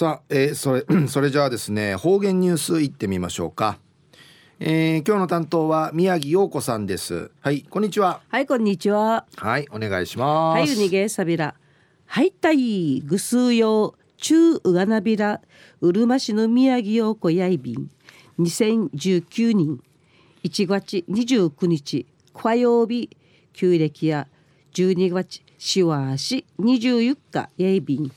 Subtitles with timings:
[0.00, 3.78] さあ、えー、それそれじゃあですね方言ニュースいってみましょうか、
[4.58, 7.30] えー、今日の担当は宮城陽子さんです。
[7.42, 8.22] はいこんにちは。
[8.30, 9.26] はいこんにちは。
[9.36, 10.58] はいお願いします。
[10.58, 11.54] はいウニゲサビラ。
[12.06, 15.42] はいたいぐすうよ中うがなびら
[15.82, 17.90] うるま市の宮城陽子やいびん。
[18.38, 19.82] 2019年
[20.44, 23.10] 1月29日火曜日
[23.52, 24.28] 旧暦や
[24.72, 28.10] 12月しわし24日やいびん。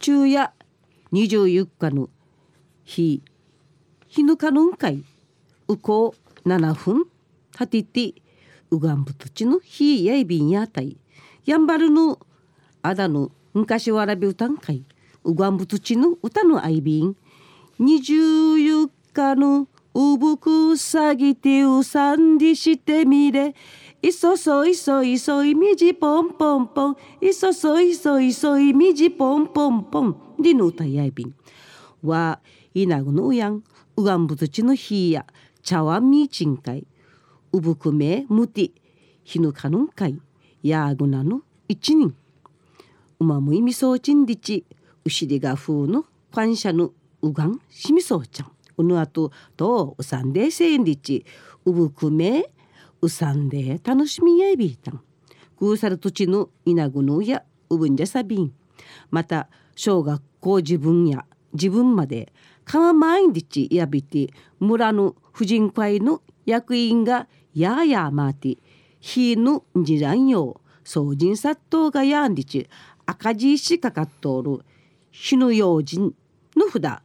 [0.00, 0.52] 昼夜
[1.12, 2.10] 24日の
[2.84, 3.22] 日
[4.08, 5.04] 日ぬかのんかい
[5.68, 7.06] うこう7分
[7.52, 8.14] たてて
[8.70, 10.96] うがんぶとちの日やいびんやたい。
[11.46, 12.18] やんばるの
[12.82, 14.84] あだの昔わらび歌んかい
[15.24, 17.16] うがんぶとちの歌のあいびん。
[17.80, 23.54] 24日のうぶくさぎてうさんりしてみれ
[24.02, 26.96] いそそいそいそいみじぽんぽんぽん。
[27.20, 30.27] いそそいそいそいみじぽんぽんぽん。
[30.38, 31.34] りの歌やびん
[32.02, 32.40] わ
[32.74, 33.62] いなぐのうやん
[33.96, 35.26] うがんぶつちのひや
[35.62, 36.86] 茶碗みちんかい。
[37.52, 38.70] うぶくめむて
[39.24, 40.18] ひぬかのんかい
[40.62, 42.14] やぐなの一人
[43.18, 44.64] うまむいみそうちんりち
[45.04, 48.52] うしりがふうの感謝のうがんしみそうちゃん。
[48.76, 51.24] うぬあととうさんでせんりち
[51.64, 52.48] うぶくめ
[53.00, 55.00] うさんで楽しみやびいたん。
[55.58, 58.52] ぐうさる土地のいなぐのうやうぶんじゃさびん。
[59.10, 59.48] また
[59.78, 62.32] 小学校自分や自分まで
[62.64, 68.58] かま毎日やびて村の婦人会の役員がややまて
[68.98, 72.68] ひぬんじらんよ総人殺到がやんりち
[73.06, 74.64] 赤字しかかっとる
[75.12, 76.12] 日の用心
[76.56, 77.00] の札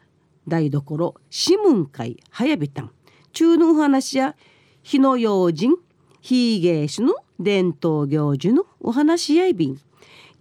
[0.47, 2.91] 台所市民会早びたん。
[3.33, 4.35] 中のお話や
[4.81, 5.75] 日の用心
[6.21, 9.79] 非芸種の伝統行事のお話やいびん。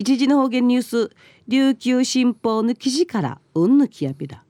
[0.03, 1.11] 一時の方言ニュース
[1.47, 4.42] 琉球新報の記事からうんぬきやびら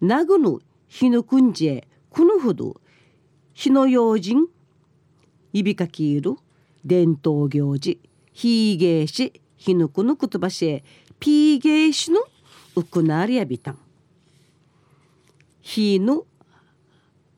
[0.00, 0.58] なぐぬ
[0.88, 2.80] 日のくんじえくぬほど
[3.52, 4.46] 日の用心
[5.52, 6.36] いびかきいる
[6.82, 8.00] 伝統行事
[8.32, 10.82] 非芸師日のくぬくとばしえ
[11.20, 12.22] ピー芸師の
[12.74, 13.78] うくなりやびたん。
[15.60, 16.24] 日の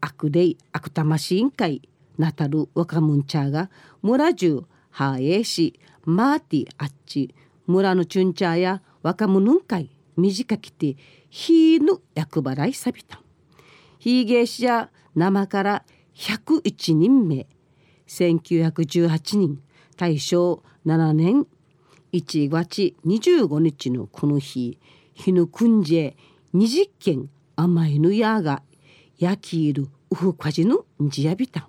[0.00, 1.82] 悪霊悪魂委員会
[2.18, 3.68] なたる若者茶が
[4.00, 7.34] 村中はえしマーティあっち
[7.68, 10.96] 村のチュンチャーや若者んかい短きて
[11.28, 13.20] ひぬ役払いさびた。
[13.98, 15.84] ひげしや生から
[16.16, 17.46] 101人目。
[18.06, 19.62] 1918人。
[19.98, 21.46] 大正7年。
[22.12, 24.78] 1月25日のこの日。
[25.12, 26.16] 日のくんじえ
[26.54, 27.28] 20件。
[27.54, 28.62] 甘いぬやが
[29.18, 31.68] 焼きいるうふかじのんじやびた。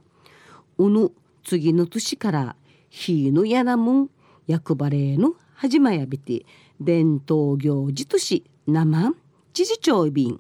[0.78, 1.12] うぬ
[1.44, 2.56] 次の年から
[2.90, 4.10] ひのやなもん
[4.48, 6.46] 役場れの始まやびて
[6.80, 9.12] 伝統行事とし生
[9.52, 10.40] 知事長便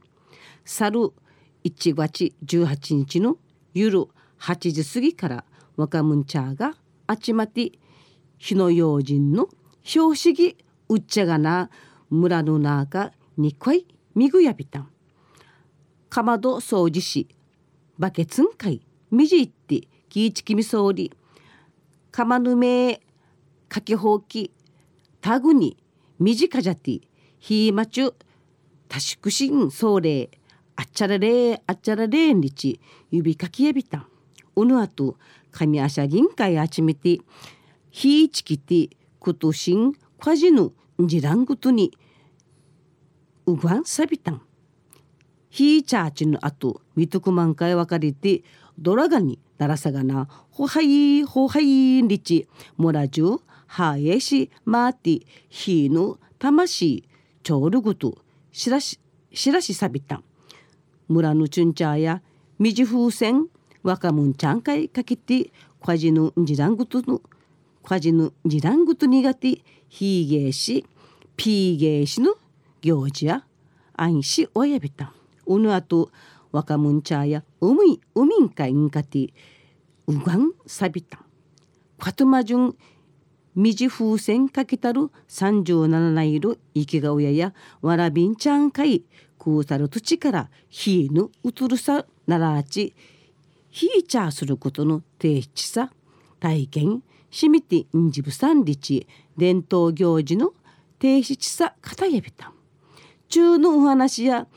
[0.64, 1.00] 去る
[1.66, 3.36] 1月18日の
[3.74, 4.08] 夜
[4.40, 5.44] 8時過ぎから
[5.76, 6.74] 若者茶が
[7.06, 7.74] あちまて
[8.38, 9.50] 日の用心の
[9.84, 10.56] 標識
[10.88, 11.70] うっちゃがな
[12.10, 14.90] 村の中にこいみぐやびたん。
[16.10, 17.28] かまど掃除し
[17.98, 18.82] バケツンかい
[19.12, 21.12] みじってきいちきみそうり。
[22.10, 23.02] かまぬめ
[23.68, 24.54] かきほうき
[25.22, 25.78] たぐに
[26.20, 27.02] みじかじゃて
[27.40, 28.14] ひいまちゅ
[28.88, 30.30] たしくしんそうれ
[30.76, 32.80] あっちゃられあっちゃられんりち
[33.12, 34.08] 指かきやびた
[34.56, 35.18] うぬあと
[35.52, 37.20] 神あしゃぎんかいあちめて
[37.92, 40.72] ひいちきてくとしんかじぬ
[41.02, 41.92] んじらんぐとに
[43.46, 44.42] うがんさびたん
[45.50, 48.44] ひいちゃちのあとみとくまんかいわかりて
[48.78, 52.48] ドラガにならさがなほはいほはいんりち
[52.78, 53.40] もらじゅう
[53.72, 57.08] はえしまってひぬ魂
[57.44, 58.18] ちょうるぐと
[58.52, 59.00] しらし
[59.32, 60.24] しらしさびたん
[61.08, 62.22] 村のチュンチャーや
[62.58, 63.46] みじ風船
[63.84, 65.52] 若むんちゃんかいかけて
[65.86, 67.22] かじぬんじらんぐとの
[67.84, 70.84] かじぬじらんぐと苦手ひげーし
[71.38, 72.34] ピーゲーしの
[72.82, 73.46] 行事や
[73.94, 75.14] あんしおやびたん
[75.46, 76.10] うぬあと
[76.52, 79.32] 若むんちゃーやうみうみんかいんかて
[80.08, 81.20] うがんさびた
[82.00, 82.76] かとまじゅん
[83.60, 89.04] みじ風船かけたる37ナイル生きが親やわらびんちゃんかい
[89.38, 92.96] くうたる土地からひぬうつるさならあち
[93.70, 95.92] ひいちゃすることの定地さ
[96.40, 100.54] 体験しみてんじぶさんりち伝統行事の
[100.98, 102.54] 定地さかたやびた。
[103.28, 104.48] 中のお話や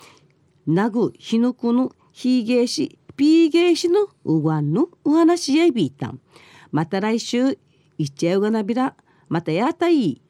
[0.65, 6.21] なぐひぬくのひげしピーゲーしのうわんのお話やびいたん。
[6.71, 7.59] また来週
[7.99, 8.95] いっちゃうがなびら
[9.29, 10.21] またやたい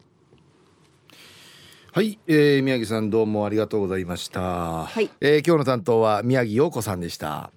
[1.93, 4.85] はい、えー、宮城さんどうもありがとうございました。
[4.87, 7.53] はいえー今日の担当は宮城陽子さんでした。